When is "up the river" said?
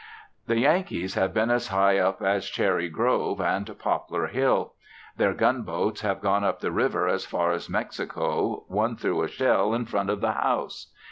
6.43-7.07